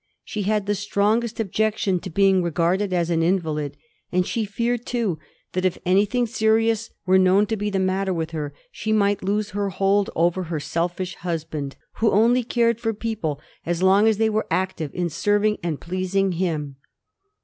She 0.23 0.41
had 0.41 0.65
the 0.65 0.73
strongest 0.73 1.39
objection 1.39 1.99
to 1.99 2.09
being 2.09 2.41
re 2.41 2.49
garded 2.49 2.91
as 2.91 3.11
an 3.11 3.21
invalid; 3.21 3.77
and 4.11 4.25
she 4.25 4.45
feared, 4.45 4.83
too, 4.83 5.19
that 5.53 5.63
if 5.63 5.77
anything 5.85 6.25
serious 6.25 6.89
were 7.05 7.19
known 7.19 7.45
to 7.45 7.55
be 7.55 7.69
the 7.69 7.77
matter 7.77 8.11
with 8.11 8.31
her 8.31 8.51
she 8.71 8.91
might 8.91 9.21
lose 9.23 9.51
her 9.51 9.69
hold 9.69 10.09
over 10.15 10.45
her 10.45 10.59
selfish 10.59 11.13
husband, 11.17 11.75
who 11.97 12.09
only 12.09 12.43
cared 12.43 12.79
for 12.81 12.95
people 12.95 13.39
as 13.63 13.83
long 13.83 14.07
as 14.07 14.17
they 14.17 14.27
were 14.27 14.47
active 14.49 14.89
in 14.95 15.07
serving 15.07 15.57
and 15.61 15.79
pleasing 15.79 16.31
him. 16.31 16.77